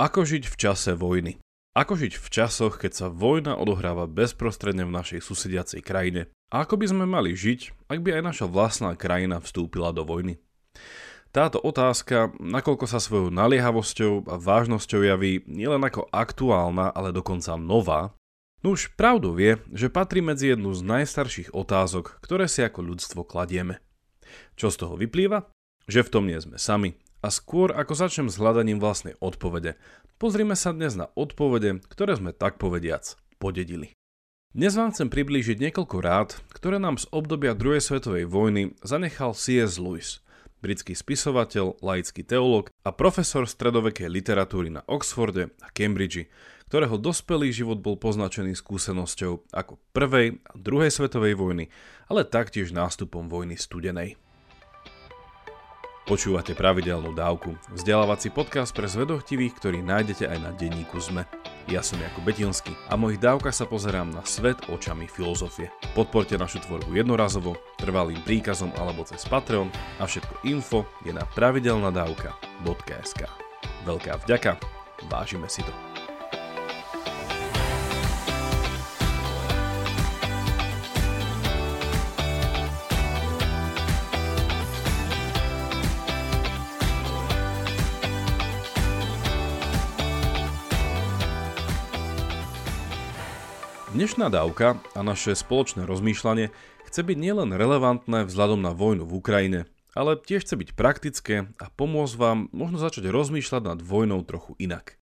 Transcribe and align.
Ako 0.00 0.24
žiť 0.24 0.48
v 0.48 0.56
čase 0.56 0.96
vojny? 0.96 1.36
Ako 1.76 1.92
žiť 1.92 2.16
v 2.16 2.28
časoch, 2.32 2.80
keď 2.80 2.92
sa 2.96 3.06
vojna 3.12 3.52
odohráva 3.52 4.08
bezprostredne 4.08 4.88
v 4.88 4.96
našej 4.96 5.20
susediacej 5.20 5.84
krajine? 5.84 6.32
A 6.48 6.64
ako 6.64 6.80
by 6.80 6.86
sme 6.88 7.04
mali 7.04 7.36
žiť, 7.36 7.84
ak 7.84 8.00
by 8.00 8.16
aj 8.16 8.22
naša 8.24 8.46
vlastná 8.48 8.96
krajina 8.96 9.44
vstúpila 9.44 9.92
do 9.92 10.08
vojny? 10.08 10.40
Táto 11.36 11.60
otázka, 11.60 12.32
nakoľko 12.40 12.88
sa 12.88 12.96
svojou 12.96 13.28
naliehavosťou 13.28 14.24
a 14.24 14.40
vážnosťou 14.40 15.04
javí 15.04 15.44
nielen 15.44 15.84
ako 15.84 16.08
aktuálna, 16.08 16.96
ale 16.96 17.12
dokonca 17.12 17.60
nová, 17.60 18.16
no 18.64 18.72
už 18.72 18.96
pravdu 18.96 19.36
vie, 19.36 19.60
že 19.68 19.92
patrí 19.92 20.24
medzi 20.24 20.56
jednu 20.56 20.72
z 20.72 20.80
najstarších 20.80 21.52
otázok, 21.52 22.24
ktoré 22.24 22.48
si 22.48 22.64
ako 22.64 22.88
ľudstvo 22.88 23.20
kladieme. 23.28 23.84
Čo 24.56 24.72
z 24.72 24.80
toho 24.80 24.96
vyplýva? 24.96 25.44
Že 25.92 26.08
v 26.08 26.12
tom 26.16 26.24
nie 26.24 26.40
sme 26.40 26.56
sami 26.56 26.96
a 27.20 27.28
skôr 27.28 27.72
ako 27.72 27.92
začnem 27.92 28.28
s 28.32 28.40
hľadaním 28.40 28.80
vlastnej 28.80 29.16
odpovede, 29.20 29.76
pozrime 30.16 30.56
sa 30.56 30.72
dnes 30.72 30.96
na 30.96 31.12
odpovede, 31.12 31.84
ktoré 31.88 32.16
sme 32.16 32.32
tak 32.32 32.56
povediac 32.56 33.16
podedili. 33.36 33.92
Dnes 34.50 34.74
vám 34.74 34.90
chcem 34.90 35.06
priblížiť 35.06 35.62
niekoľko 35.62 35.96
rád, 36.02 36.34
ktoré 36.50 36.82
nám 36.82 36.98
z 36.98 37.06
obdobia 37.14 37.54
druhej 37.54 37.78
svetovej 37.78 38.26
vojny 38.26 38.74
zanechal 38.82 39.30
C.S. 39.30 39.78
Lewis, 39.78 40.18
britský 40.58 40.98
spisovateľ, 40.98 41.78
laický 41.78 42.26
teológ 42.26 42.74
a 42.82 42.90
profesor 42.90 43.46
stredovekej 43.46 44.10
literatúry 44.10 44.74
na 44.74 44.82
Oxforde 44.90 45.54
a 45.62 45.70
Cambridge, 45.70 46.26
ktorého 46.66 46.98
dospelý 46.98 47.50
život 47.54 47.78
bol 47.78 47.94
poznačený 47.94 48.58
skúsenosťou 48.58 49.54
ako 49.54 49.78
prvej 49.94 50.42
a 50.42 50.52
druhej 50.58 50.90
svetovej 50.90 51.34
vojny, 51.38 51.70
ale 52.10 52.26
taktiež 52.26 52.74
nástupom 52.74 53.30
vojny 53.30 53.54
studenej. 53.54 54.18
Počúvate 56.10 56.58
pravidelnú 56.58 57.14
dávku, 57.14 57.54
vzdelávací 57.70 58.34
podcast 58.34 58.74
pre 58.74 58.90
zvedochtivých, 58.90 59.54
ktorý 59.62 59.78
nájdete 59.78 60.26
aj 60.26 60.38
na 60.42 60.50
denníku 60.50 60.98
ZME. 60.98 61.22
Ja 61.70 61.86
som 61.86 62.02
Jakub 62.02 62.26
Betinský 62.26 62.74
a 62.90 62.98
v 62.98 63.06
mojich 63.06 63.22
dávkach 63.22 63.54
sa 63.54 63.62
pozerám 63.62 64.10
na 64.10 64.26
svet 64.26 64.58
očami 64.66 65.06
filozofie. 65.06 65.70
Podporte 65.94 66.34
našu 66.34 66.66
tvorbu 66.66 66.98
jednorazovo, 66.98 67.54
trvalým 67.78 68.18
príkazom 68.26 68.74
alebo 68.74 69.06
cez 69.06 69.22
Patreon 69.22 69.70
a 70.02 70.10
všetko 70.10 70.50
info 70.50 70.82
je 71.06 71.14
na 71.14 71.22
pravidelnadavka.sk. 71.30 73.22
Veľká 73.86 74.18
vďaka, 74.26 74.58
vážime 75.06 75.46
si 75.46 75.62
to. 75.62 75.89
Dnešná 94.00 94.32
dávka 94.32 94.80
a 94.96 95.04
naše 95.04 95.36
spoločné 95.36 95.84
rozmýšľanie 95.84 96.48
chce 96.88 97.00
byť 97.04 97.20
nielen 97.20 97.52
relevantné 97.52 98.24
vzhľadom 98.24 98.64
na 98.64 98.72
vojnu 98.72 99.04
v 99.04 99.20
Ukrajine, 99.20 99.60
ale 99.92 100.16
tiež 100.16 100.48
chce 100.48 100.56
byť 100.56 100.70
praktické 100.72 101.52
a 101.60 101.68
pomôcť 101.68 102.16
vám 102.16 102.48
možno 102.48 102.80
začať 102.80 103.12
rozmýšľať 103.12 103.60
nad 103.60 103.84
vojnou 103.84 104.24
trochu 104.24 104.56
inak. 104.56 104.96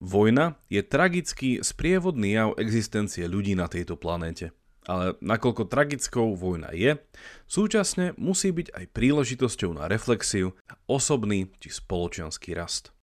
Vojna 0.00 0.56
je 0.72 0.80
tragický 0.80 1.60
sprievodný 1.60 2.32
jav 2.32 2.56
existencie 2.56 3.28
ľudí 3.28 3.52
na 3.52 3.68
tejto 3.68 4.00
planéte. 4.00 4.56
Ale 4.88 5.20
nakoľko 5.20 5.68
tragickou 5.68 6.32
vojna 6.32 6.72
je, 6.72 6.96
súčasne 7.44 8.16
musí 8.16 8.56
byť 8.56 8.72
aj 8.72 8.84
príležitosťou 8.96 9.76
na 9.76 9.84
reflexiu 9.84 10.56
a 10.64 10.80
osobný 10.88 11.52
či 11.60 11.68
spoločenský 11.76 12.56
rast. 12.56 12.96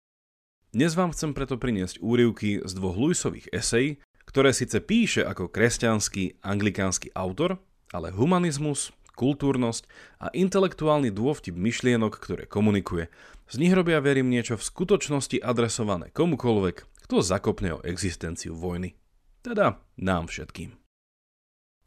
Dnes 0.72 0.96
vám 0.96 1.12
chcem 1.12 1.36
preto 1.36 1.60
priniesť 1.60 2.00
úryvky 2.00 2.64
z 2.64 2.72
dvoch 2.72 2.96
Lewisových 2.96 3.52
esejí, 3.52 4.00
ktoré 4.36 4.52
síce 4.52 4.84
píše 4.84 5.24
ako 5.24 5.48
kresťanský 5.48 6.44
anglikánsky 6.44 7.08
autor, 7.16 7.56
ale 7.96 8.12
humanizmus, 8.12 8.92
kultúrnosť 9.16 9.88
a 10.20 10.28
intelektuálny 10.36 11.08
dôvtip 11.08 11.56
myšlienok, 11.56 12.20
ktoré 12.20 12.44
komunikuje, 12.44 13.08
z 13.48 13.56
nich 13.64 13.72
robia 13.72 14.04
verím 14.04 14.28
niečo 14.28 14.60
v 14.60 14.68
skutočnosti 14.68 15.40
adresované 15.40 16.12
komukoľvek, 16.12 17.08
kto 17.08 17.24
zakopne 17.24 17.80
o 17.80 17.84
existenciu 17.88 18.60
vojny. 18.60 19.00
Teda 19.40 19.80
nám 19.96 20.28
všetkým. 20.28 20.76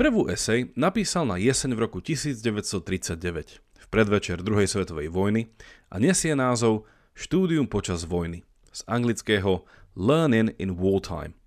Prvú 0.01 0.33
esej 0.33 0.73
napísal 0.73 1.29
na 1.29 1.37
jeseň 1.37 1.77
v 1.77 1.85
roku 1.85 2.01
1939, 2.01 3.61
v 3.61 3.87
predvečer 3.93 4.41
druhej 4.41 4.73
svetovej 4.73 5.13
vojny 5.13 5.53
a 5.93 6.01
nesie 6.01 6.33
názov 6.33 6.89
Štúdium 7.13 7.69
počas 7.69 8.09
vojny 8.09 8.41
z 8.73 8.81
anglického 8.89 9.69
Learning 9.93 10.57
in 10.57 10.73
Wartime 10.73 11.38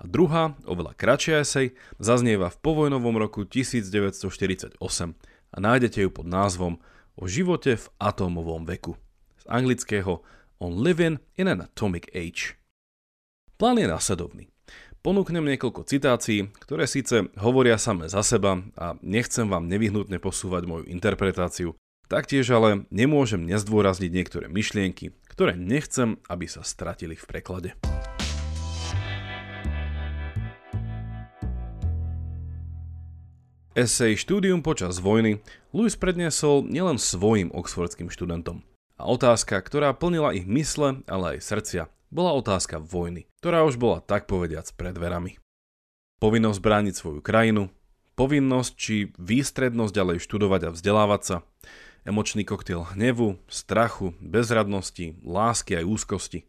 a 0.00 0.08
druhá, 0.08 0.56
oveľa 0.64 0.96
kratšia 0.96 1.44
esej, 1.44 1.76
zaznieva 2.00 2.48
v 2.48 2.56
povojnovom 2.64 3.20
roku 3.20 3.44
1948 3.44 4.80
a 5.52 5.56
nájdete 5.60 6.00
ju 6.00 6.08
pod 6.08 6.24
názvom 6.24 6.80
O 7.20 7.28
živote 7.28 7.76
v 7.76 7.86
atómovom 8.00 8.64
veku. 8.64 8.96
Z 9.36 9.44
anglického 9.52 10.24
On 10.56 10.72
Living 10.72 11.20
in 11.36 11.52
an 11.52 11.60
Atomic 11.68 12.08
Age. 12.16 12.56
Plán 13.60 13.76
je 13.76 13.84
následovný. 13.84 14.48
Ponúknem 15.04 15.44
niekoľko 15.44 15.84
citácií, 15.84 16.48
ktoré 16.64 16.88
síce 16.88 17.28
hovoria 17.36 17.76
same 17.76 18.08
za 18.08 18.24
seba 18.24 18.64
a 18.80 18.96
nechcem 19.04 19.48
vám 19.48 19.68
nevyhnutne 19.68 20.16
posúvať 20.16 20.64
moju 20.64 20.84
interpretáciu, 20.88 21.76
taktiež 22.08 22.48
ale 22.56 22.88
nemôžem 22.88 23.44
nezdôrazniť 23.44 24.10
niektoré 24.12 24.46
myšlienky, 24.48 25.12
ktoré 25.28 25.60
nechcem, 25.60 26.20
aby 26.28 26.48
sa 26.48 26.64
stratili 26.64 27.16
v 27.16 27.24
preklade. 27.28 27.70
Esej 33.70 34.18
Štúdium 34.18 34.66
počas 34.66 34.98
vojny 34.98 35.46
Lewis 35.70 35.94
predniesol 35.94 36.66
nielen 36.66 36.98
svojim 36.98 37.54
oxfordským 37.54 38.10
študentom. 38.10 38.66
A 38.98 39.06
otázka, 39.06 39.62
ktorá 39.62 39.94
plnila 39.94 40.34
ich 40.34 40.42
mysle, 40.42 41.06
ale 41.06 41.38
aj 41.38 41.46
srdcia, 41.46 41.82
bola 42.10 42.34
otázka 42.34 42.82
vojny, 42.82 43.30
ktorá 43.38 43.62
už 43.62 43.78
bola 43.78 44.02
tak 44.02 44.26
povediac 44.26 44.66
pred 44.74 44.90
dverami. 44.90 45.38
Povinnosť 46.18 46.58
brániť 46.58 46.94
svoju 46.98 47.22
krajinu, 47.22 47.70
povinnosť 48.18 48.72
či 48.74 49.14
výstrednosť 49.14 49.94
ďalej 49.94 50.18
študovať 50.18 50.60
a 50.66 50.74
vzdelávať 50.74 51.22
sa, 51.22 51.36
emočný 52.02 52.42
koktail 52.42 52.82
hnevu, 52.98 53.38
strachu, 53.46 54.18
bezradnosti, 54.18 55.14
lásky 55.22 55.78
aj 55.78 55.86
úzkosti. 55.86 56.42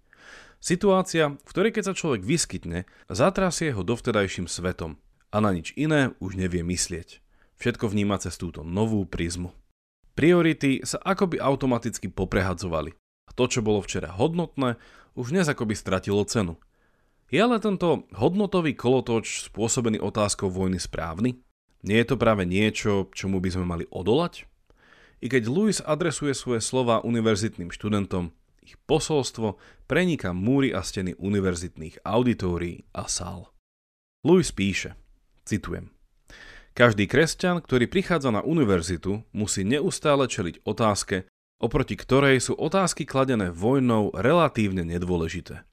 Situácia, 0.58 1.38
v 1.38 1.52
ktorej 1.54 1.78
keď 1.78 1.84
sa 1.86 1.94
človek 1.94 2.26
vyskytne, 2.26 2.90
zatrasie 3.14 3.78
ho 3.78 3.86
dovtedajším 3.86 4.50
svetom 4.50 4.98
a 5.32 5.40
na 5.40 5.56
nič 5.56 5.72
iné 5.80 6.12
už 6.20 6.36
nevie 6.36 6.62
myslieť. 6.62 7.24
Všetko 7.58 7.88
vníma 7.88 8.20
cez 8.20 8.36
túto 8.36 8.68
novú 8.68 9.08
prízmu. 9.08 9.56
Priority 10.12 10.84
sa 10.84 11.00
akoby 11.00 11.40
automaticky 11.40 12.12
poprehadzovali 12.12 12.92
a 13.26 13.32
to, 13.32 13.48
čo 13.48 13.64
bolo 13.64 13.80
včera 13.80 14.12
hodnotné, 14.12 14.76
už 15.16 15.32
dnes 15.32 15.48
akoby 15.48 15.72
stratilo 15.72 16.20
cenu. 16.28 16.60
Je 17.32 17.40
ale 17.40 17.64
tento 17.64 18.12
hodnotový 18.12 18.76
kolotoč 18.76 19.48
spôsobený 19.48 20.04
otázkou 20.04 20.52
vojny 20.52 20.84
správny? 20.84 21.40
Nie 21.88 22.04
je 22.04 22.12
to 22.12 22.20
práve 22.20 22.44
niečo, 22.44 23.08
čomu 23.16 23.40
by 23.40 23.50
sme 23.56 23.66
mali 23.66 23.86
odolať? 23.88 24.52
I 25.24 25.32
keď 25.32 25.48
Lewis 25.48 25.80
adresuje 25.80 26.36
svoje 26.36 26.60
slova 26.60 27.00
univerzitným 27.08 27.72
študentom, 27.72 28.36
ich 28.60 28.76
posolstvo 28.84 29.56
prenika 29.88 30.36
múry 30.36 30.76
a 30.76 30.84
steny 30.84 31.16
univerzitných 31.16 32.04
auditórií 32.04 32.84
a 32.92 33.08
sál. 33.08 33.48
Lewis 34.28 34.52
píše– 34.52 34.98
Citujem. 35.52 35.92
Každý 36.72 37.12
kresťan, 37.12 37.60
ktorý 37.60 37.92
prichádza 37.92 38.32
na 38.32 38.40
univerzitu, 38.40 39.28
musí 39.36 39.68
neustále 39.68 40.32
čeliť 40.32 40.64
otázke, 40.64 41.28
oproti 41.60 42.00
ktorej 42.00 42.40
sú 42.40 42.56
otázky 42.56 43.04
kladené 43.04 43.52
vojnou 43.52 44.16
relatívne 44.16 44.88
nedôležité. 44.88 45.68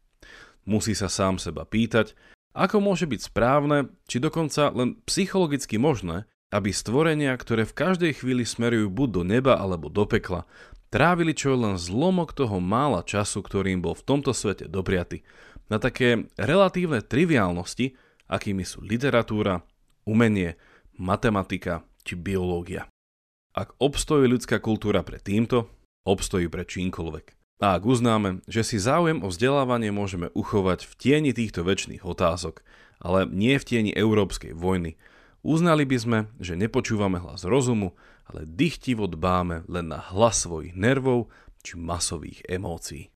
Musí 0.66 0.98
sa 0.98 1.06
sám 1.06 1.38
seba 1.38 1.62
pýtať, 1.62 2.18
ako 2.58 2.82
môže 2.82 3.06
byť 3.06 3.20
správne, 3.30 3.94
či 4.10 4.18
dokonca 4.18 4.74
len 4.74 4.98
psychologicky 5.06 5.78
možné, 5.78 6.26
aby 6.50 6.74
stvorenia, 6.74 7.38
ktoré 7.38 7.62
v 7.62 7.78
každej 7.78 8.18
chvíli 8.18 8.42
smerujú 8.42 8.90
buď 8.90 9.08
do 9.14 9.22
neba 9.22 9.62
alebo 9.62 9.86
do 9.86 10.10
pekla, 10.10 10.42
trávili 10.90 11.38
čo 11.38 11.54
len 11.54 11.78
zlomok 11.78 12.34
toho 12.34 12.58
mála 12.58 13.06
času, 13.06 13.46
ktorým 13.46 13.78
bol 13.78 13.94
v 13.94 14.02
tomto 14.02 14.34
svete 14.34 14.66
dopriaty, 14.66 15.22
na 15.70 15.78
také 15.78 16.26
relatívne 16.34 16.98
triviálnosti, 16.98 17.94
akými 18.28 18.62
sú 18.62 18.84
literatúra, 18.84 19.64
umenie, 20.04 20.60
matematika 20.94 21.82
či 22.04 22.14
biológia. 22.14 22.86
Ak 23.56 23.74
obstojí 23.82 24.28
ľudská 24.30 24.62
kultúra 24.62 25.02
pred 25.02 25.24
týmto, 25.24 25.66
obstojí 26.06 26.46
pre 26.46 26.62
čímkoľvek. 26.62 27.34
A 27.58 27.74
ak 27.74 27.82
uznáme, 27.90 28.38
že 28.46 28.62
si 28.62 28.78
záujem 28.78 29.18
o 29.26 29.28
vzdelávanie 29.34 29.90
môžeme 29.90 30.30
uchovať 30.30 30.86
v 30.86 30.92
tieni 30.94 31.32
týchto 31.34 31.66
väčšných 31.66 32.06
otázok, 32.06 32.62
ale 33.02 33.26
nie 33.26 33.58
v 33.58 33.66
tieni 33.66 33.90
európskej 33.90 34.54
vojny, 34.54 34.94
uznali 35.42 35.82
by 35.82 35.96
sme, 35.98 36.18
že 36.38 36.54
nepočúvame 36.54 37.18
hlas 37.18 37.42
rozumu, 37.42 37.98
ale 38.30 38.46
dychtivo 38.46 39.10
dbáme 39.10 39.66
len 39.66 39.90
na 39.90 39.98
hlas 39.98 40.46
svojich 40.46 40.78
nervov 40.78 41.34
či 41.66 41.74
masových 41.74 42.46
emócií. 42.46 43.10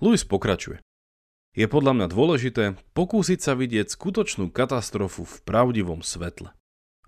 Louis 0.00 0.24
pokračuje. 0.24 0.80
Je 1.50 1.66
podľa 1.66 1.98
mňa 1.98 2.06
dôležité 2.06 2.64
pokúsiť 2.94 3.42
sa 3.42 3.58
vidieť 3.58 3.90
skutočnú 3.90 4.54
katastrofu 4.54 5.26
v 5.26 5.36
pravdivom 5.42 6.06
svetle. 6.06 6.54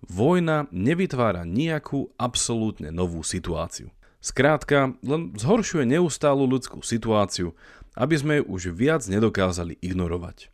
Vojna 0.03 0.67
nevytvára 0.75 1.47
nejakú 1.47 2.11
absolútne 2.19 2.91
novú 2.91 3.23
situáciu. 3.23 3.95
Skrátka, 4.19 4.99
len 5.07 5.35
zhoršuje 5.39 5.87
neustálu 5.87 6.47
ľudskú 6.51 6.83
situáciu, 6.83 7.55
aby 7.95 8.15
sme 8.19 8.35
ju 8.43 8.45
už 8.51 8.63
viac 8.75 9.07
nedokázali 9.07 9.79
ignorovať. 9.79 10.51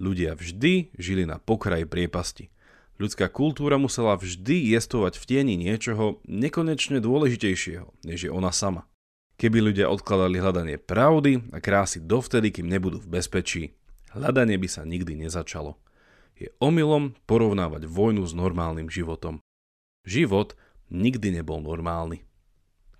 Ľudia 0.00 0.36
vždy 0.36 0.96
žili 0.96 1.28
na 1.28 1.36
pokraji 1.36 1.84
priepasti. 1.84 2.48
Ľudská 2.96 3.28
kultúra 3.28 3.76
musela 3.76 4.16
vždy 4.16 4.72
jestovať 4.72 5.20
v 5.20 5.24
tieni 5.28 5.54
niečoho 5.60 6.24
nekonečne 6.24 7.04
dôležitejšieho, 7.04 7.92
než 8.08 8.28
je 8.28 8.30
ona 8.32 8.48
sama. 8.48 8.88
Keby 9.36 9.60
ľudia 9.60 9.92
odkladali 9.92 10.40
hľadanie 10.40 10.76
pravdy 10.80 11.52
a 11.52 11.60
krásy 11.60 12.00
dovtedy, 12.00 12.48
kým 12.48 12.72
nebudú 12.72 13.04
v 13.04 13.20
bezpečí, 13.20 13.76
hľadanie 14.16 14.56
by 14.56 14.68
sa 14.68 14.88
nikdy 14.88 15.12
nezačalo. 15.12 15.76
Je 16.40 16.48
omylom 16.56 17.12
porovnávať 17.28 17.84
vojnu 17.84 18.24
s 18.24 18.32
normálnym 18.32 18.88
životom. 18.88 19.44
Život 20.08 20.56
nikdy 20.88 21.36
nebol 21.36 21.60
normálny. 21.60 22.24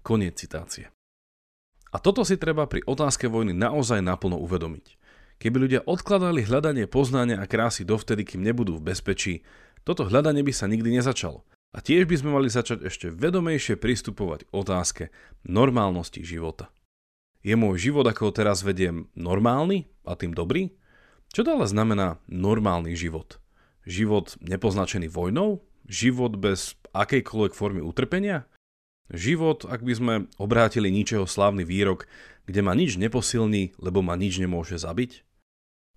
Koniec 0.04 0.36
citácie. 0.36 0.92
A 1.92 1.96
toto 1.96 2.20
si 2.28 2.36
treba 2.36 2.68
pri 2.68 2.84
otázke 2.84 3.32
vojny 3.32 3.56
naozaj 3.56 4.04
naplno 4.04 4.36
uvedomiť. 4.36 5.00
Keby 5.40 5.56
ľudia 5.56 5.80
odkladali 5.88 6.44
hľadanie 6.44 6.84
poznania 6.84 7.40
a 7.40 7.48
krásy 7.48 7.88
dovtedy, 7.88 8.28
kým 8.28 8.44
nebudú 8.44 8.76
v 8.76 8.92
bezpečí, 8.92 9.40
toto 9.88 10.04
hľadanie 10.04 10.44
by 10.44 10.52
sa 10.52 10.68
nikdy 10.68 11.00
nezačalo. 11.00 11.44
A 11.76 11.84
tiež 11.84 12.08
by 12.08 12.16
sme 12.16 12.32
mali 12.32 12.48
začať 12.48 12.88
ešte 12.88 13.12
vedomejšie 13.12 13.76
pristupovať 13.76 14.48
k 14.48 14.50
otázke 14.56 15.04
normálnosti 15.44 16.24
života. 16.24 16.72
Je 17.44 17.52
môj 17.52 17.92
život, 17.92 18.08
ako 18.08 18.32
ho 18.32 18.32
teraz 18.32 18.64
vediem, 18.64 19.12
normálny 19.12 19.84
a 20.08 20.16
tým 20.16 20.32
dobrý? 20.32 20.72
Čo 21.36 21.44
to 21.44 21.60
ale 21.60 21.68
znamená 21.68 22.16
normálny 22.32 22.96
život? 22.96 23.36
Život 23.84 24.40
nepoznačený 24.40 25.12
vojnou? 25.12 25.60
Život 25.84 26.40
bez 26.40 26.80
akejkoľvek 26.96 27.52
formy 27.52 27.84
utrpenia? 27.84 28.48
Život, 29.12 29.68
ak 29.68 29.84
by 29.84 29.92
sme 29.92 30.14
obrátili 30.40 30.88
ničeho 30.88 31.28
slávny 31.28 31.62
výrok, 31.62 32.08
kde 32.48 32.64
ma 32.64 32.72
nič 32.72 32.96
neposilní, 32.96 33.76
lebo 33.76 34.00
ma 34.00 34.16
nič 34.16 34.40
nemôže 34.40 34.80
zabiť? 34.80 35.25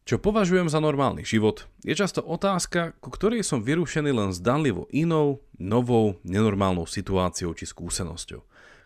Čo 0.07 0.17
považujem 0.17 0.71
za 0.71 0.81
normálny 0.81 1.21
život, 1.27 1.67
je 1.85 1.93
často 1.93 2.23
otázka, 2.23 2.97
ku 2.97 3.11
ktorej 3.11 3.45
som 3.45 3.61
vyrušený 3.61 4.11
len 4.15 4.31
zdanlivo 4.33 4.87
inou, 4.89 5.43
novou, 5.59 6.17
nenormálnou 6.25 6.87
situáciou 6.87 7.53
či 7.53 7.67
skúsenosťou, 7.67 8.41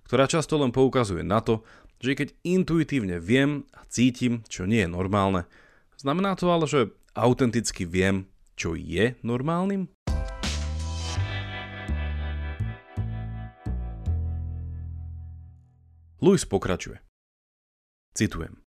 ktorá 0.09 0.25
často 0.27 0.57
len 0.59 0.73
poukazuje 0.73 1.21
na 1.21 1.39
to, 1.39 1.63
že 2.03 2.19
keď 2.19 2.29
intuitívne 2.43 3.23
viem 3.23 3.63
a 3.71 3.87
cítim, 3.87 4.43
čo 4.51 4.67
nie 4.67 4.83
je 4.83 4.91
normálne, 4.91 5.47
znamená 5.95 6.35
to 6.35 6.51
ale, 6.51 6.67
že 6.67 6.91
autenticky 7.15 7.87
viem, 7.87 8.27
čo 8.59 8.75
je 8.75 9.15
normálnym? 9.23 9.87
Louis 16.23 16.43
pokračuje. 16.47 17.03
Citujem. 18.15 18.62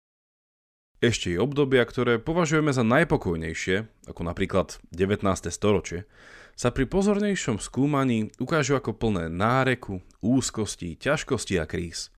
Ešte 1.06 1.30
je 1.30 1.38
obdobia, 1.38 1.86
ktoré 1.86 2.18
považujeme 2.18 2.74
za 2.74 2.82
najpokojnejšie, 2.82 4.10
ako 4.10 4.22
napríklad 4.26 4.82
19. 4.90 5.22
storočie, 5.54 6.10
sa 6.58 6.74
pri 6.74 6.90
pozornejšom 6.90 7.62
skúmaní 7.62 8.34
ukážu 8.42 8.74
ako 8.74 8.98
plné 8.98 9.30
náreku, 9.30 10.02
úzkosti, 10.26 10.98
ťažkosti 10.98 11.62
a 11.62 11.70
kríz. 11.70 12.10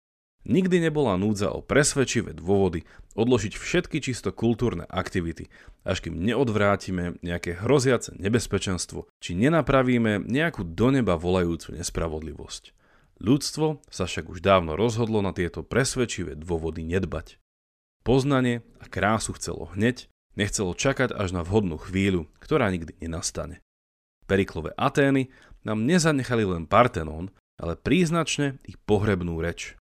Nikdy 0.47 0.87
nebola 0.87 1.19
núdza 1.19 1.51
o 1.51 1.59
presvedčivé 1.59 2.31
dôvody 2.31 2.87
odložiť 3.19 3.59
všetky 3.59 3.99
čisto 3.99 4.31
kultúrne 4.31 4.87
aktivity, 4.87 5.51
až 5.83 6.07
kým 6.07 6.23
neodvrátime 6.23 7.19
nejaké 7.19 7.59
hroziace 7.59 8.15
nebezpečenstvo, 8.15 9.11
či 9.19 9.35
nenapravíme 9.35 10.23
nejakú 10.23 10.63
do 10.63 10.95
neba 10.95 11.19
volajúcu 11.19 11.75
nespravodlivosť. 11.75 12.71
Ľudstvo 13.19 13.83
sa 13.91 14.07
však 14.07 14.31
už 14.31 14.39
dávno 14.39 14.79
rozhodlo 14.79 15.19
na 15.19 15.35
tieto 15.35 15.59
presvedčivé 15.59 16.39
dôvody 16.39 16.87
nedbať. 16.87 17.35
Poznanie 18.07 18.63
a 18.79 18.87
krásu 18.87 19.35
chcelo 19.35 19.67
hneď, 19.75 20.07
nechcelo 20.39 20.71
čakať 20.71 21.11
až 21.11 21.35
na 21.35 21.43
vhodnú 21.43 21.75
chvíľu, 21.75 22.31
ktorá 22.39 22.71
nikdy 22.71 22.95
nenastane. 23.03 23.59
Periklové 24.31 24.71
Atény 24.79 25.27
nám 25.67 25.83
nezanechali 25.83 26.47
len 26.47 26.71
Partenón, 26.71 27.35
ale 27.59 27.75
príznačne 27.75 28.63
ich 28.63 28.79
pohrebnú 28.87 29.43
reč. 29.43 29.75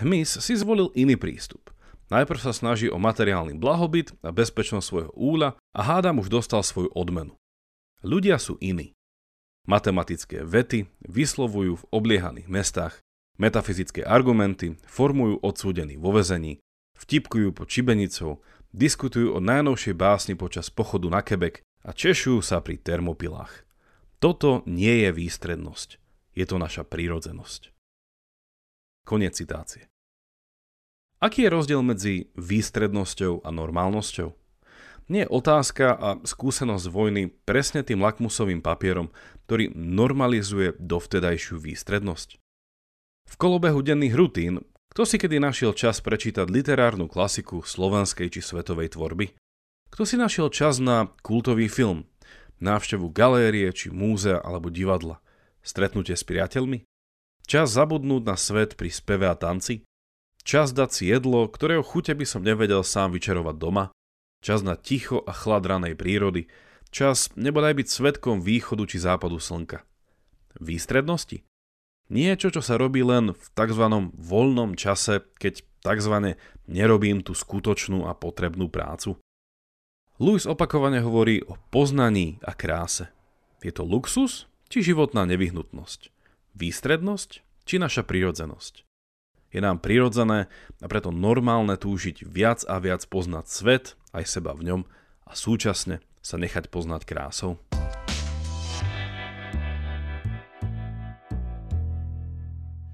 Hmyz 0.00 0.40
si 0.40 0.56
zvolil 0.56 0.96
iný 0.96 1.20
prístup. 1.20 1.68
Najprv 2.08 2.40
sa 2.40 2.56
snaží 2.56 2.88
o 2.88 2.96
materiálny 2.96 3.60
blahobyt 3.60 4.16
a 4.24 4.32
bezpečnosť 4.32 4.88
svojho 4.88 5.12
úľa 5.12 5.60
a 5.76 5.80
hádam 5.84 6.24
už 6.24 6.32
dostal 6.32 6.64
svoju 6.64 6.88
odmenu. 6.96 7.36
Ľudia 8.00 8.40
sú 8.40 8.56
iní. 8.64 8.96
Matematické 9.68 10.40
vety 10.40 10.88
vyslovujú 11.04 11.84
v 11.84 11.88
obliehaných 11.92 12.48
mestách, 12.48 12.96
metafyzické 13.36 14.08
argumenty 14.08 14.80
formujú 14.88 15.36
odsúdení 15.44 16.00
vo 16.00 16.16
vezení, 16.16 16.56
vtipkujú 17.02 17.50
pod 17.52 17.66
šibenicou, 17.66 18.38
diskutujú 18.70 19.36
o 19.36 19.40
najnovšej 19.42 19.94
básni 19.98 20.34
počas 20.38 20.70
pochodu 20.70 21.10
na 21.10 21.20
Quebec 21.20 21.60
a 21.82 21.90
češujú 21.90 22.40
sa 22.40 22.62
pri 22.62 22.78
termopilách. 22.78 23.66
Toto 24.22 24.62
nie 24.70 25.02
je 25.02 25.10
výstrednosť, 25.10 25.98
je 26.38 26.44
to 26.46 26.56
naša 26.56 26.86
prírodzenosť. 26.86 27.74
Konec 29.02 29.34
citácie. 29.34 29.90
Aký 31.18 31.46
je 31.46 31.54
rozdiel 31.54 31.82
medzi 31.82 32.30
výstrednosťou 32.38 33.46
a 33.46 33.50
normálnosťou? 33.50 34.34
Nie 35.10 35.26
je 35.26 35.34
otázka 35.34 35.86
a 35.94 36.08
skúsenosť 36.22 36.86
vojny 36.86 37.34
presne 37.46 37.82
tým 37.82 37.98
lakmusovým 38.02 38.62
papierom, 38.62 39.10
ktorý 39.46 39.74
normalizuje 39.74 40.78
dovtedajšiu 40.78 41.58
výstrednosť? 41.58 42.38
V 43.26 43.34
kolobehu 43.38 43.82
denných 43.82 44.14
rutín 44.14 44.62
kto 44.92 45.08
si 45.08 45.16
kedy 45.16 45.40
našiel 45.40 45.72
čas 45.72 46.04
prečítať 46.04 46.52
literárnu 46.52 47.08
klasiku 47.08 47.64
slovenskej 47.64 48.28
či 48.28 48.44
svetovej 48.44 48.92
tvorby? 48.92 49.32
Kto 49.88 50.04
si 50.04 50.20
našiel 50.20 50.52
čas 50.52 50.84
na 50.84 51.08
kultový 51.24 51.72
film, 51.72 52.04
návštevu 52.60 53.08
galérie 53.08 53.72
či 53.72 53.88
múzea 53.88 54.36
alebo 54.44 54.68
divadla, 54.68 55.24
stretnutie 55.64 56.12
s 56.12 56.28
priateľmi? 56.28 56.84
Čas 57.48 57.72
zabudnúť 57.72 58.22
na 58.28 58.36
svet 58.36 58.76
pri 58.76 58.92
speve 58.92 59.32
a 59.32 59.32
tanci? 59.32 59.80
Čas 60.44 60.76
dať 60.76 60.90
si 60.92 61.04
jedlo, 61.08 61.48
ktorého 61.48 61.80
chute 61.80 62.12
by 62.12 62.28
som 62.28 62.44
nevedel 62.44 62.84
sám 62.84 63.16
vyčarovať 63.16 63.56
doma? 63.56 63.96
Čas 64.44 64.60
na 64.60 64.76
ticho 64.76 65.24
a 65.24 65.32
chlad 65.32 65.64
ranej 65.64 65.96
prírody? 65.96 66.52
Čas 66.92 67.32
nebodaj 67.40 67.80
byť 67.80 67.88
svetkom 67.88 68.44
východu 68.44 68.84
či 68.84 69.00
západu 69.00 69.40
slnka? 69.40 69.88
Výstrednosti? 70.60 71.48
Niečo, 72.12 72.52
čo 72.52 72.60
sa 72.60 72.76
robí 72.76 73.00
len 73.00 73.32
v 73.32 73.44
tzv. 73.56 73.84
voľnom 74.12 74.76
čase, 74.76 75.24
keď 75.40 75.64
tzv. 75.80 76.36
nerobím 76.68 77.24
tú 77.24 77.32
skutočnú 77.32 78.04
a 78.04 78.12
potrebnú 78.12 78.68
prácu. 78.68 79.16
Lewis 80.20 80.44
opakovane 80.44 81.00
hovorí 81.00 81.40
o 81.40 81.56
poznaní 81.72 82.36
a 82.44 82.52
kráse. 82.52 83.08
Je 83.64 83.72
to 83.72 83.88
luxus 83.88 84.44
či 84.68 84.84
životná 84.84 85.24
nevyhnutnosť? 85.24 86.12
Výstrednosť 86.52 87.40
či 87.64 87.80
naša 87.80 88.04
prirodzenosť? 88.04 88.84
Je 89.48 89.64
nám 89.64 89.80
prirodzené 89.80 90.52
a 90.84 90.86
preto 90.92 91.08
normálne 91.16 91.80
túžiť 91.80 92.28
viac 92.28 92.60
a 92.68 92.76
viac 92.76 93.08
poznať 93.08 93.48
svet, 93.48 93.84
aj 94.12 94.28
seba 94.28 94.52
v 94.52 94.68
ňom 94.68 94.82
a 95.24 95.32
súčasne 95.32 96.04
sa 96.20 96.36
nechať 96.36 96.68
poznať 96.68 97.08
krásou. 97.08 97.56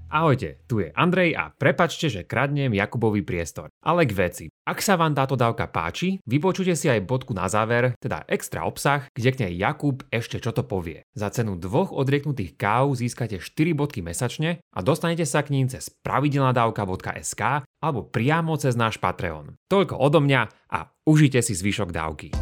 Ahojte, 0.09 0.65
tu 0.65 0.81
je 0.81 0.89
Andrej 0.97 1.37
a 1.37 1.53
prepačte, 1.53 2.09
že 2.09 2.25
kradnem 2.25 2.73
Jakubovi 2.73 3.21
priestor. 3.21 3.69
Ale 3.85 4.09
k 4.09 4.17
veci. 4.17 4.45
Ak 4.65 4.81
sa 4.81 4.97
vám 4.97 5.13
táto 5.13 5.37
dávka 5.37 5.69
páči, 5.69 6.17
vypočujte 6.25 6.73
si 6.73 6.89
aj 6.89 7.05
bodku 7.05 7.37
na 7.37 7.45
záver, 7.45 7.93
teda 8.01 8.25
extra 8.25 8.65
obsah, 8.65 9.05
kde 9.13 9.29
k 9.29 9.39
nej 9.45 9.53
Jakub 9.61 10.01
ešte 10.09 10.41
čo 10.41 10.49
to 10.49 10.65
povie. 10.65 11.05
Za 11.13 11.29
cenu 11.29 11.61
dvoch 11.61 11.93
odrieknutých 11.93 12.57
káv 12.57 12.97
získate 12.97 13.37
4 13.37 13.77
bodky 13.77 14.01
mesačne 14.01 14.65
a 14.73 14.79
dostanete 14.81 15.29
sa 15.29 15.45
k 15.45 15.53
ním 15.53 15.69
cez 15.69 15.93
pravidelnadavka.sk 16.01 17.69
alebo 17.77 18.01
priamo 18.09 18.57
cez 18.57 18.73
náš 18.73 18.97
Patreon. 18.97 19.61
Toľko 19.69 19.93
odo 19.93 20.25
mňa 20.25 20.41
a 20.73 20.89
užite 21.05 21.37
si 21.45 21.53
zvyšok 21.53 21.93
dávky. 21.93 22.33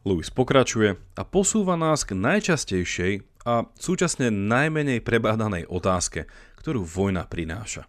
Lewis 0.00 0.32
pokračuje 0.32 0.96
a 0.96 1.22
posúva 1.28 1.76
nás 1.76 2.08
k 2.08 2.16
najčastejšej 2.16 3.12
a 3.44 3.68
súčasne 3.76 4.32
najmenej 4.32 5.04
prebádanej 5.04 5.68
otázke, 5.68 6.24
ktorú 6.56 6.88
vojna 6.88 7.28
prináša. 7.28 7.84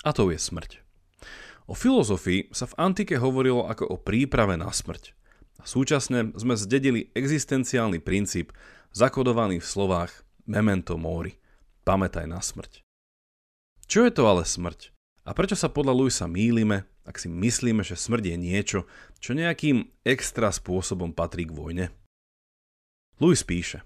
A 0.00 0.16
to 0.16 0.32
je 0.32 0.40
smrť. 0.40 0.80
O 1.68 1.76
filozofii 1.76 2.50
sa 2.56 2.64
v 2.64 2.76
antike 2.80 3.20
hovorilo 3.20 3.68
ako 3.68 3.84
o 3.84 3.96
príprave 4.00 4.56
na 4.56 4.72
smrť. 4.72 5.12
A 5.60 5.68
súčasne 5.68 6.32
sme 6.34 6.58
zdedili 6.58 7.12
existenciálny 7.14 8.02
princíp 8.02 8.50
zakodovaný 8.90 9.60
v 9.60 9.68
slovách 9.68 10.24
memento 10.48 10.98
mori, 10.98 11.38
pamätaj 11.86 12.26
na 12.26 12.42
smrť. 12.42 12.82
Čo 13.86 14.08
je 14.08 14.12
to 14.12 14.24
ale 14.24 14.48
smrť? 14.48 14.90
A 15.22 15.36
prečo 15.36 15.54
sa 15.54 15.70
podľa 15.70 15.94
Luisa 15.94 16.26
mýlime, 16.26 16.88
ak 17.02 17.18
si 17.18 17.26
myslíme, 17.26 17.82
že 17.82 17.98
smrť 17.98 18.34
je 18.34 18.36
niečo, 18.38 18.78
čo 19.18 19.34
nejakým 19.34 19.90
extra 20.06 20.54
spôsobom 20.54 21.10
patrí 21.10 21.46
k 21.46 21.54
vojne? 21.54 21.86
Louis 23.18 23.38
píše, 23.42 23.82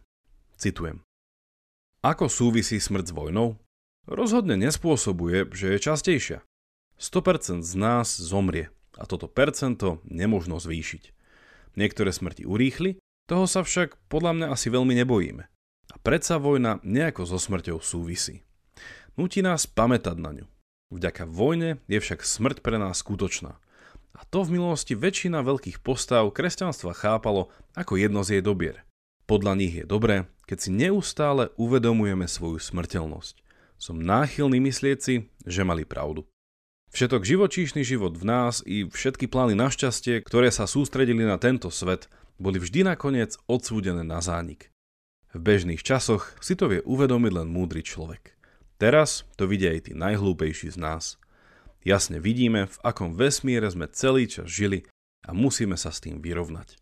citujem, 0.57 1.05
Ako 2.05 2.29
súvisí 2.29 2.81
smrť 2.81 3.11
s 3.11 3.17
vojnou? 3.17 3.57
Rozhodne 4.07 4.55
nespôsobuje, 4.55 5.51
že 5.51 5.75
je 5.75 5.79
častejšia. 5.83 6.39
100% 6.97 7.67
z 7.67 7.75
nás 7.77 8.09
zomrie 8.17 8.73
a 8.97 9.05
toto 9.05 9.29
percento 9.29 10.01
nemožno 10.09 10.57
zvýšiť. 10.57 11.13
Niektoré 11.77 12.09
smrti 12.09 12.49
urýchli, 12.49 12.97
toho 13.29 13.45
sa 13.45 13.61
však 13.67 14.01
podľa 14.09 14.33
mňa 14.33 14.47
asi 14.55 14.73
veľmi 14.73 14.95
nebojíme. 15.05 15.45
A 15.93 15.97
predsa 16.01 16.41
vojna 16.41 16.81
nejako 16.87 17.29
so 17.29 17.37
smrťou 17.37 17.83
súvisí. 17.83 18.47
Nutí 19.19 19.45
nás 19.45 19.69
pamätať 19.69 20.17
na 20.17 20.31
ňu. 20.41 20.47
Vďaka 20.97 21.29
vojne 21.29 21.77
je 21.93 22.01
však 22.01 22.25
smrť 22.25 22.65
pre 22.65 22.81
nás 22.81 23.05
skutočná. 23.05 23.61
A 24.17 24.21
to 24.33 24.49
v 24.49 24.57
minulosti 24.57 24.97
väčšina 24.97 25.45
veľkých 25.45 25.85
postav 25.85 26.25
kresťanstva 26.33 26.97
chápalo 26.97 27.53
ako 27.77 28.01
jedno 28.01 28.25
z 28.25 28.41
jej 28.41 28.43
dobier. 28.43 28.81
Podľa 29.29 29.61
nich 29.61 29.77
je 29.77 29.85
dobré, 29.85 30.25
keď 30.49 30.57
si 30.57 30.71
neustále 30.73 31.53
uvedomujeme 31.61 32.25
svoju 32.25 32.57
smrteľnosť. 32.57 33.45
Som 33.77 34.01
náchylný 34.01 34.57
myslieť 34.57 34.99
si, 35.05 35.29
že 35.45 35.69
mali 35.69 35.85
pravdu. 35.85 36.25
Všetok 36.97 37.29
živočíšny 37.29 37.85
život 37.85 38.17
v 38.17 38.25
nás 38.25 38.65
i 38.65 38.89
všetky 38.89 39.29
plány 39.29 39.53
na 39.53 39.69
šťastie, 39.69 40.25
ktoré 40.25 40.49
sa 40.49 40.65
sústredili 40.65 41.29
na 41.29 41.37
tento 41.37 41.69
svet, 41.69 42.09
boli 42.41 42.57
vždy 42.57 42.89
nakoniec 42.89 43.37
odsúdené 43.45 44.01
na 44.01 44.25
zánik. 44.25 44.73
V 45.37 45.45
bežných 45.45 45.85
časoch 45.85 46.33
si 46.41 46.57
to 46.57 46.73
vie 46.73 46.81
uvedomiť 46.89 47.33
len 47.37 47.53
múdry 47.53 47.85
človek. 47.85 48.36
Teraz 48.77 49.25
to 49.41 49.49
vidia 49.49 49.73
aj 49.73 49.89
tí 49.89 49.93
najhlúpejší 49.97 50.75
z 50.75 50.79
nás. 50.79 51.05
Jasne 51.87 52.21
vidíme, 52.21 52.69
v 52.69 52.77
akom 52.85 53.17
vesmíre 53.17 53.71
sme 53.73 53.89
celý 53.89 54.29
čas 54.29 54.51
žili 54.51 54.85
a 55.25 55.33
musíme 55.33 55.79
sa 55.79 55.95
s 55.95 56.03
tým 56.03 56.21
vyrovnať. 56.21 56.77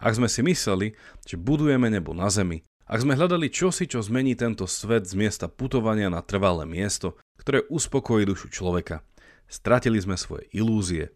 Ak 0.00 0.16
sme 0.16 0.30
si 0.30 0.40
mysleli, 0.46 0.94
že 1.26 1.36
budujeme 1.36 1.90
nebo 1.90 2.14
na 2.14 2.30
zemi, 2.30 2.64
ak 2.88 3.04
sme 3.04 3.18
hľadali 3.18 3.52
čosi, 3.52 3.84
čo 3.84 4.00
zmení 4.00 4.32
tento 4.32 4.64
svet 4.64 5.04
z 5.04 5.12
miesta 5.12 5.44
putovania 5.44 6.08
na 6.08 6.24
trvalé 6.24 6.64
miesto, 6.64 7.20
ktoré 7.36 7.68
uspokojí 7.68 8.24
dušu 8.24 8.48
človeka, 8.48 9.04
Stratili 9.48 9.96
sme 9.96 10.20
svoje 10.20 10.44
ilúzie 10.52 11.08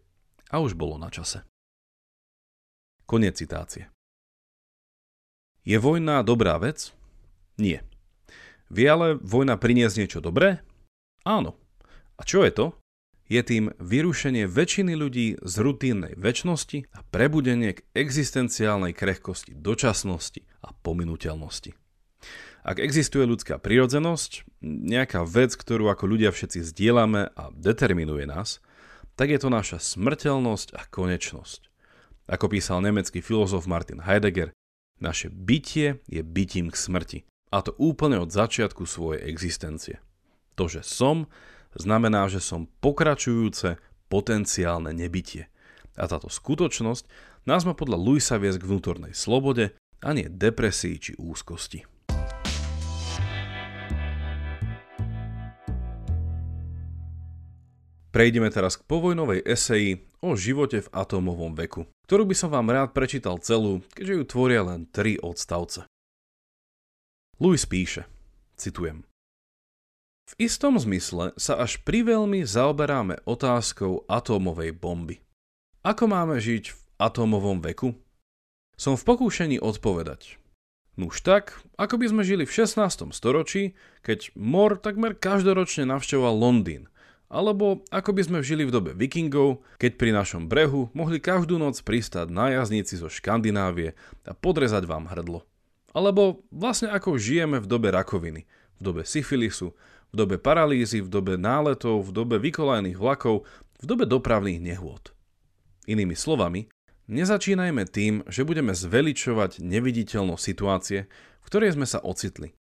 a 0.49 0.57
už 0.57 0.73
bolo 0.73 0.97
na 0.97 1.13
čase. 1.13 1.45
Konec 3.05 3.37
citácie. 3.37 3.93
Je 5.61 5.77
vojna 5.77 6.25
dobrá 6.25 6.57
vec? 6.57 6.89
Nie. 7.61 7.85
Vie 8.73 8.89
ale 8.89 9.21
vojna 9.21 9.53
priniesť 9.61 9.95
niečo 10.01 10.17
dobré? 10.17 10.65
Áno. 11.29 11.53
A 12.17 12.25
čo 12.25 12.41
je 12.41 12.49
to? 12.49 12.65
Je 13.29 13.37
tým 13.45 13.69
vyrušenie 13.77 14.49
väčšiny 14.49 14.97
ľudí 14.97 15.37
z 15.37 15.53
rutínnej 15.61 16.17
väčšnosti 16.17 16.89
a 16.89 16.99
prebudenie 17.13 17.77
k 17.77 17.85
existenciálnej 17.93 18.97
krehkosti 18.97 19.53
dočasnosti 19.53 20.41
a 20.65 20.73
pominuteľnosti. 20.73 21.77
Ak 22.65 22.81
existuje 22.81 23.29
ľudská 23.29 23.61
prirodzenosť, 23.61 24.49
nejaká 24.65 25.21
vec, 25.21 25.53
ktorú 25.53 25.93
ako 25.93 26.09
ľudia 26.09 26.33
všetci 26.33 26.65
zdieľame 26.73 27.29
a 27.29 27.53
determinuje 27.53 28.25
nás, 28.25 28.57
tak 29.13 29.29
je 29.29 29.37
to 29.37 29.53
naša 29.53 29.77
smrteľnosť 29.77 30.73
a 30.73 30.81
konečnosť. 30.89 31.69
Ako 32.25 32.49
písal 32.49 32.81
nemecký 32.81 33.21
filozof 33.21 33.69
Martin 33.69 34.01
Heidegger, 34.01 34.49
naše 34.97 35.29
bytie 35.29 36.01
je 36.09 36.25
bytím 36.25 36.73
k 36.73 36.79
smrti. 36.79 37.19
A 37.53 37.61
to 37.61 37.77
úplne 37.77 38.17
od 38.17 38.33
začiatku 38.33 38.89
svojej 38.89 39.29
existencie. 39.29 40.01
To, 40.57 40.65
že 40.65 40.81
som, 40.81 41.29
znamená, 41.77 42.25
že 42.25 42.41
som 42.41 42.65
pokračujúce 42.81 43.77
potenciálne 44.09 44.89
nebytie. 44.89 45.53
A 45.93 46.09
táto 46.09 46.33
skutočnosť 46.33 47.05
nás 47.45 47.61
má 47.61 47.77
podľa 47.77 48.01
Luisa 48.01 48.41
viesť 48.41 48.57
k 48.57 48.67
vnútornej 48.73 49.13
slobode 49.13 49.77
a 50.01 50.09
nie 50.17 50.25
depresii 50.33 50.97
či 50.97 51.11
úzkosti. 51.21 51.85
Prejdeme 58.13 58.49
teraz 58.49 58.81
k 58.81 58.85
povojnovej 58.89 59.45
eseji 59.45 60.01
o 60.25 60.33
živote 60.33 60.85
v 60.85 60.91
atómovom 60.93 61.53
veku, 61.53 61.85
ktorú 62.09 62.29
by 62.29 62.35
som 62.37 62.49
vám 62.49 62.73
rád 62.73 62.97
prečítal 62.97 63.37
celú, 63.41 63.85
keďže 63.93 64.13
ju 64.17 64.23
tvoria 64.25 64.61
len 64.65 64.89
tri 64.89 65.21
odstavce. 65.21 65.85
Louis 67.41 67.65
píše, 67.65 68.05
citujem. 68.53 69.01
V 70.29 70.33
istom 70.49 70.77
zmysle 70.77 71.33
sa 71.35 71.57
až 71.57 71.81
priveľmi 71.81 72.45
zaoberáme 72.45 73.21
otázkou 73.25 74.05
atómovej 74.05 74.73
bomby. 74.77 75.19
Ako 75.83 76.07
máme 76.07 76.37
žiť 76.37 76.73
v 76.73 76.79
atómovom 77.01 77.59
veku? 77.59 77.97
Som 78.77 78.97
v 78.97 79.05
pokúšení 79.05 79.57
odpovedať. 79.59 80.37
Nuž 80.93 81.25
tak, 81.25 81.57
ako 81.75 81.97
by 81.97 82.05
sme 82.13 82.21
žili 82.21 82.45
v 82.45 82.53
16. 82.53 83.09
storočí, 83.11 83.73
keď 84.05 84.29
Mor 84.37 84.77
takmer 84.77 85.17
každoročne 85.17 85.89
navštevoval 85.89 86.37
Londýn 86.37 86.89
alebo 87.33 87.81
ako 87.89 88.13
by 88.13 88.21
sme 88.21 88.39
žili 88.45 88.61
v 88.61 88.73
dobe 88.77 88.93
vikingov, 88.93 89.65
keď 89.81 89.97
pri 89.97 90.13
našom 90.13 90.45
brehu 90.45 90.93
mohli 90.93 91.17
každú 91.17 91.57
noc 91.57 91.81
pristať 91.81 92.29
nájazdníci 92.29 93.01
zo 93.01 93.09
Škandinávie 93.09 93.97
a 94.21 94.37
podrezať 94.37 94.85
vám 94.85 95.09
hrdlo. 95.09 95.41
Alebo 95.93 96.41
vlastne 96.49 96.89
ako 96.89 97.21
žijeme 97.21 97.61
v 97.61 97.69
dobe 97.69 97.93
rakoviny, 97.93 98.49
v 98.77 98.81
dobe 98.81 99.05
syfilisu, 99.05 99.77
v 100.09 100.15
dobe 100.17 100.41
paralýzy, 100.41 101.05
v 101.05 101.09
dobe 101.09 101.37
náletov, 101.37 102.09
v 102.09 102.11
dobe 102.13 102.41
vykolajných 102.41 102.97
vlakov, 102.97 103.45
v 103.81 103.85
dobe 103.85 104.09
dopravných 104.09 104.61
nehôd. 104.61 105.13
Inými 105.85 106.17
slovami, 106.17 106.69
nezačínajme 107.05 107.85
tým, 107.89 108.25
že 108.25 108.47
budeme 108.47 108.73
zveličovať 108.73 109.61
neviditeľnosť 109.61 110.43
situácie, 110.43 110.99
v 111.41 111.45
ktorej 111.45 111.77
sme 111.77 111.85
sa 111.85 112.01
ocitli. 112.01 112.57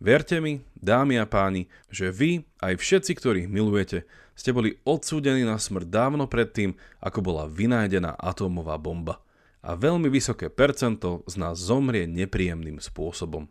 Verte 0.00 0.40
mi, 0.40 0.64
dámy 0.80 1.20
a 1.20 1.28
páni, 1.28 1.68
že 1.92 2.08
vy, 2.08 2.48
aj 2.64 2.80
všetci, 2.80 3.12
ktorých 3.20 3.52
milujete, 3.52 4.08
ste 4.32 4.56
boli 4.56 4.80
odsúdení 4.88 5.44
na 5.44 5.60
smrť 5.60 5.84
dávno 5.92 6.24
predtým, 6.24 6.72
ako 7.04 7.20
bola 7.20 7.44
vynájdená 7.44 8.16
atómová 8.16 8.80
bomba. 8.80 9.20
A 9.60 9.76
veľmi 9.76 10.08
vysoké 10.08 10.48
percento 10.48 11.20
z 11.28 11.34
nás 11.36 11.60
zomrie 11.60 12.08
nepríjemným 12.08 12.80
spôsobom. 12.80 13.48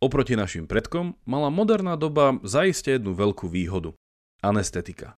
Oproti 0.00 0.32
našim 0.32 0.64
predkom 0.64 1.16
mala 1.28 1.52
moderná 1.52 1.96
doba 1.96 2.40
zaiste 2.40 2.96
jednu 2.96 3.12
veľkú 3.12 3.48
výhodu. 3.48 3.92
Anestetika. 4.40 5.16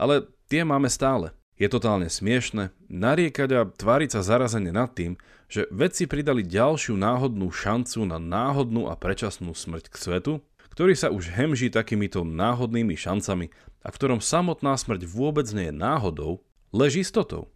Ale 0.00 0.24
tie 0.48 0.64
máme 0.64 0.88
stále. 0.88 1.36
Je 1.60 1.68
totálne 1.68 2.08
smiešne 2.08 2.72
nariekať 2.88 3.48
a 3.52 3.68
tváriť 3.68 4.16
sa 4.16 4.24
zarazene 4.24 4.72
nad 4.72 4.88
tým, 4.96 5.20
že 5.52 5.68
vedci 5.68 6.08
pridali 6.08 6.40
ďalšiu 6.40 6.96
náhodnú 6.96 7.52
šancu 7.52 8.08
na 8.08 8.16
náhodnú 8.16 8.88
a 8.88 8.96
predčasnú 8.96 9.52
smrť 9.52 9.92
k 9.92 9.96
svetu, 10.00 10.32
ktorý 10.72 10.96
sa 10.96 11.12
už 11.12 11.28
hemží 11.28 11.68
takýmito 11.68 12.24
náhodnými 12.24 12.96
šancami 12.96 13.52
a 13.84 13.88
v 13.92 13.96
ktorom 14.00 14.24
samotná 14.24 14.72
smrť 14.80 15.04
vôbec 15.04 15.44
nie 15.52 15.68
je 15.68 15.76
náhodou, 15.76 16.40
leží 16.72 17.04
istotou. 17.04 17.51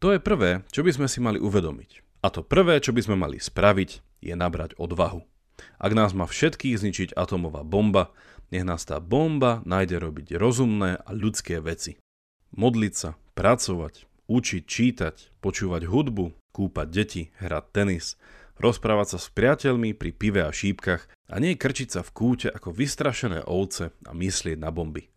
To 0.00 0.16
je 0.16 0.20
prvé, 0.20 0.64
čo 0.72 0.80
by 0.80 0.96
sme 0.96 1.06
si 1.12 1.20
mali 1.20 1.36
uvedomiť. 1.36 2.24
A 2.24 2.32
to 2.32 2.40
prvé, 2.40 2.80
čo 2.80 2.96
by 2.96 3.04
sme 3.04 3.16
mali 3.20 3.36
spraviť, 3.36 4.20
je 4.24 4.32
nabrať 4.32 4.72
odvahu. 4.80 5.24
Ak 5.76 5.92
nás 5.92 6.16
má 6.16 6.24
všetkých 6.24 6.80
zničiť 6.80 7.08
atomová 7.12 7.64
bomba, 7.68 8.12
nech 8.48 8.64
nás 8.64 8.88
tá 8.88 8.96
bomba 8.96 9.60
nájde 9.68 10.00
robiť 10.00 10.40
rozumné 10.40 11.04
a 11.04 11.10
ľudské 11.12 11.60
veci. 11.60 12.00
Modliť 12.56 12.94
sa, 12.96 13.10
pracovať, 13.36 14.08
učiť, 14.24 14.62
čítať, 14.64 15.16
počúvať 15.44 15.84
hudbu, 15.84 16.32
kúpať 16.56 16.86
deti, 16.88 17.22
hrať 17.36 17.64
tenis, 17.70 18.16
rozprávať 18.56 19.16
sa 19.16 19.18
s 19.20 19.28
priateľmi 19.32 19.92
pri 19.92 20.10
pive 20.16 20.40
a 20.44 20.50
šípkach 20.52 21.12
a 21.28 21.36
nie 21.36 21.60
krčiť 21.60 21.88
sa 21.92 22.00
v 22.00 22.10
kúte 22.16 22.48
ako 22.48 22.72
vystrašené 22.72 23.44
ovce 23.44 23.92
a 23.92 24.12
myslieť 24.16 24.56
na 24.56 24.72
bomby. 24.72 25.12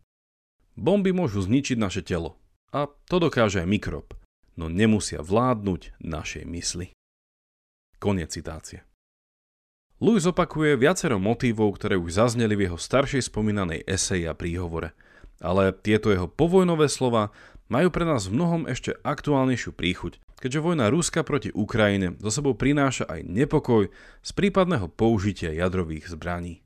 Bomby 0.76 1.16
môžu 1.16 1.40
zničiť 1.40 1.80
naše 1.80 2.04
telo. 2.04 2.36
A 2.74 2.90
to 3.08 3.22
dokáže 3.22 3.62
aj 3.62 3.70
mikrob, 3.70 4.18
no 4.60 4.70
nemusia 4.70 5.22
vládnuť 5.22 5.98
našej 6.02 6.44
mysli. 6.50 6.94
Koniec 7.98 8.36
citácie. 8.36 8.84
Louis 10.04 10.28
opakuje 10.28 10.76
viacero 10.76 11.16
motívov, 11.16 11.80
ktoré 11.80 11.96
už 11.96 12.20
zazneli 12.20 12.60
v 12.60 12.68
jeho 12.68 12.76
staršej 12.76 13.32
spomínanej 13.32 13.88
eseji 13.88 14.28
a 14.28 14.36
príhovore, 14.36 14.92
ale 15.40 15.72
tieto 15.72 16.12
jeho 16.12 16.28
povojnové 16.28 16.92
slova 16.92 17.32
majú 17.72 17.88
pre 17.88 18.04
nás 18.04 18.28
v 18.28 18.36
mnohom 18.36 18.68
ešte 18.68 19.00
aktuálnejšiu 19.00 19.72
príchuť, 19.72 20.20
keďže 20.44 20.60
vojna 20.60 20.92
Ruska 20.92 21.24
proti 21.24 21.56
Ukrajine 21.56 22.20
zo 22.20 22.28
sebou 22.28 22.52
prináša 22.52 23.08
aj 23.08 23.24
nepokoj 23.24 23.88
z 24.20 24.30
prípadného 24.36 24.92
použitia 24.92 25.56
jadrových 25.56 26.12
zbraní. 26.12 26.60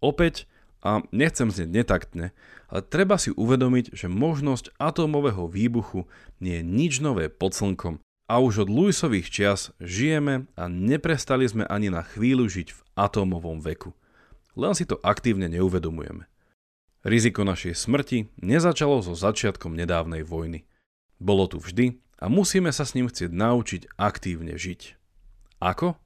Opäť, 0.00 0.48
a 0.84 1.00
nechcem 1.10 1.48
znieť 1.48 1.70
netaktne, 1.72 2.26
ale 2.68 2.84
treba 2.84 3.16
si 3.16 3.32
uvedomiť, 3.32 3.96
že 3.96 4.12
možnosť 4.12 4.76
atómového 4.76 5.48
výbuchu 5.48 6.04
nie 6.44 6.60
je 6.60 6.64
nič 6.64 7.00
nové 7.00 7.32
pod 7.32 7.56
slnkom 7.56 8.04
a 8.28 8.40
už 8.40 8.68
od 8.68 8.72
Lewisových 8.72 9.28
čias 9.28 9.72
žijeme 9.80 10.48
a 10.56 10.68
neprestali 10.68 11.44
sme 11.48 11.64
ani 11.68 11.92
na 11.92 12.04
chvíľu 12.04 12.48
žiť 12.48 12.68
v 12.72 12.80
atómovom 12.96 13.60
veku. 13.60 13.92
Len 14.56 14.72
si 14.72 14.88
to 14.88 15.00
aktívne 15.02 15.50
neuvedomujeme. 15.50 16.24
Riziko 17.04 17.44
našej 17.44 17.76
smrti 17.76 18.32
nezačalo 18.40 19.04
so 19.04 19.12
začiatkom 19.12 19.76
nedávnej 19.76 20.24
vojny. 20.24 20.64
Bolo 21.20 21.44
tu 21.44 21.60
vždy 21.60 22.00
a 22.16 22.32
musíme 22.32 22.72
sa 22.72 22.88
s 22.88 22.96
ním 22.96 23.12
chcieť 23.12 23.28
naučiť 23.28 23.82
aktívne 24.00 24.56
žiť. 24.56 24.96
Ako? 25.60 26.00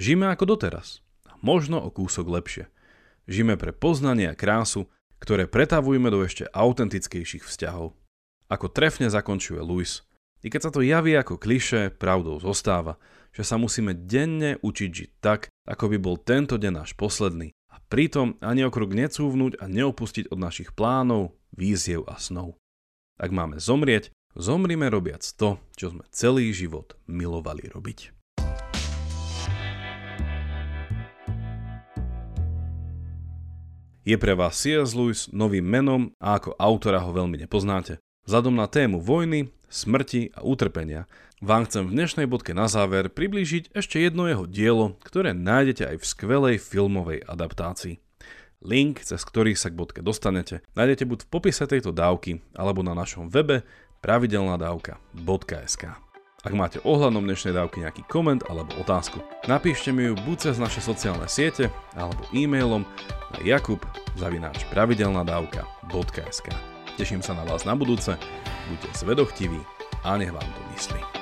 Žijeme 0.00 0.32
ako 0.32 0.56
doteraz. 0.56 1.04
Možno 1.44 1.84
o 1.84 1.92
kúsok 1.92 2.32
lepšie. 2.32 2.64
Žijeme 3.30 3.54
pre 3.54 3.70
poznanie 3.70 4.30
a 4.30 4.38
krásu, 4.38 4.90
ktoré 5.22 5.46
pretavujeme 5.46 6.10
do 6.10 6.26
ešte 6.26 6.50
autentickejších 6.50 7.46
vzťahov. 7.46 7.94
Ako 8.50 8.66
trefne 8.68 9.06
zakončuje 9.06 9.62
Louis. 9.62 10.02
I 10.42 10.50
keď 10.50 10.60
sa 10.66 10.70
to 10.74 10.82
javí 10.82 11.14
ako 11.14 11.38
kliše, 11.38 11.94
pravdou 11.94 12.42
zostáva, 12.42 12.98
že 13.30 13.46
sa 13.46 13.56
musíme 13.56 13.94
denne 13.94 14.58
učiť 14.60 14.90
žiť 14.90 15.10
tak, 15.22 15.46
ako 15.64 15.94
by 15.94 15.98
bol 16.02 16.16
tento 16.18 16.58
deň 16.58 16.82
náš 16.82 16.92
posledný 16.98 17.54
a 17.70 17.78
pritom 17.86 18.36
ani 18.42 18.66
okrok 18.66 18.92
necúvnuť 18.92 19.62
a 19.62 19.70
neopustiť 19.70 20.34
od 20.34 20.38
našich 20.42 20.74
plánov, 20.74 21.38
víziev 21.54 22.04
a 22.10 22.18
snov. 22.18 22.58
Ak 23.16 23.30
máme 23.30 23.62
zomrieť, 23.62 24.10
zomrime 24.34 24.90
robiac 24.90 25.22
to, 25.22 25.62
čo 25.78 25.94
sme 25.94 26.04
celý 26.10 26.50
život 26.50 26.98
milovali 27.06 27.70
robiť. 27.70 28.21
Je 34.02 34.18
pre 34.18 34.34
vás 34.34 34.58
C.S. 34.58 34.98
Lewis 34.98 35.30
novým 35.30 35.62
menom 35.62 36.10
a 36.18 36.34
ako 36.34 36.58
autora 36.58 36.98
ho 36.98 37.14
veľmi 37.14 37.38
nepoznáte. 37.38 38.02
Vzhľadom 38.26 38.58
na 38.58 38.66
tému 38.66 38.98
vojny, 38.98 39.54
smrti 39.70 40.34
a 40.34 40.42
utrpenia 40.42 41.06
vám 41.38 41.70
chcem 41.70 41.86
v 41.86 41.94
dnešnej 41.94 42.26
bodke 42.26 42.50
na 42.50 42.66
záver 42.66 43.14
priblížiť 43.14 43.70
ešte 43.70 44.02
jedno 44.02 44.26
jeho 44.26 44.50
dielo, 44.50 44.98
ktoré 45.06 45.38
nájdete 45.38 45.86
aj 45.86 45.96
v 46.02 46.08
skvelej 46.18 46.56
filmovej 46.58 47.22
adaptácii. 47.30 48.02
Link, 48.62 49.02
cez 49.06 49.22
ktorý 49.22 49.54
sa 49.54 49.70
k 49.70 49.78
bodke 49.78 50.02
dostanete, 50.02 50.66
nájdete 50.74 51.06
buď 51.06 51.18
v 51.22 51.30
popise 51.30 51.62
tejto 51.66 51.94
dávky, 51.94 52.42
alebo 52.58 52.82
na 52.82 52.98
našom 52.98 53.30
webe 53.30 53.62
pravidelnadavka.sk. 54.02 56.11
Ak 56.42 56.58
máte 56.58 56.82
ohľadom 56.82 57.22
dnešnej 57.22 57.54
dávky 57.54 57.86
nejaký 57.86 58.02
koment 58.10 58.42
alebo 58.50 58.74
otázku, 58.82 59.22
napíšte 59.46 59.94
mi 59.94 60.10
ju 60.10 60.18
buď 60.26 60.50
cez 60.50 60.58
naše 60.58 60.82
sociálne 60.82 61.30
siete, 61.30 61.70
alebo 61.94 62.18
e-mailom 62.34 62.82
na 63.30 63.38
jakub.pravidelnadavka.sk. 63.46 66.46
Teším 66.98 67.22
sa 67.22 67.38
na 67.38 67.46
vás 67.46 67.62
na 67.62 67.78
budúce, 67.78 68.18
buďte 68.66 68.90
zvedochtiví 68.90 69.62
a 70.02 70.18
nech 70.18 70.34
vám 70.34 70.50
to 70.50 70.62
myslí. 70.74 71.21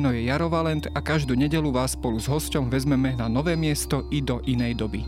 meno 0.00 0.16
je 0.16 0.24
Jaro 0.32 0.48
Valent 0.48 0.88
a 0.96 1.04
každú 1.04 1.36
nedelu 1.36 1.68
vás 1.68 1.92
spolu 1.92 2.16
s 2.16 2.24
hosťom 2.24 2.72
vezmeme 2.72 3.12
na 3.20 3.28
nové 3.28 3.52
miesto 3.52 4.08
i 4.08 4.24
do 4.24 4.40
inej 4.48 4.80
doby. 4.80 5.04